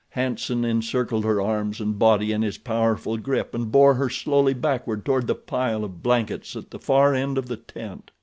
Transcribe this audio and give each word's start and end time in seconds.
Hanson 0.09 0.65
encircled 0.65 1.23
her 1.25 1.39
arms 1.39 1.79
and 1.79 1.99
body 1.99 2.31
in 2.31 2.41
his 2.41 2.57
powerful 2.57 3.17
grip 3.17 3.53
and 3.53 3.71
bore 3.71 3.93
her 3.93 4.09
slowly 4.09 4.55
backward 4.55 5.05
toward 5.05 5.27
the 5.27 5.35
pile 5.35 5.83
of 5.85 6.01
blankets 6.01 6.55
at 6.55 6.71
the 6.71 6.79
far 6.79 7.13
end 7.13 7.37
of 7.37 7.45
the 7.47 7.57
tent. 7.57 8.09